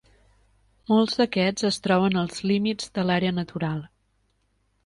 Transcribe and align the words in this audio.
Molts 0.91 1.19
d'aquests 1.19 1.67
es 1.69 1.77
troben 1.89 2.19
als 2.23 2.41
límits 2.53 2.91
de 2.97 3.07
l'àrea 3.11 3.37
natural. 3.43 3.85